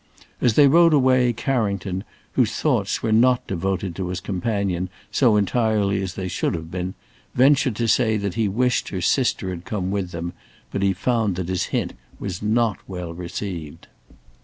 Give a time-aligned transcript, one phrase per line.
[0.41, 6.01] As they rode away, Carrington, whose thoughts were not devoted to his companion so entirely
[6.01, 6.95] as they should have been,
[7.35, 10.33] ventured to say that he wished her sister had come with them,
[10.71, 13.87] but he found that his hint was not well received.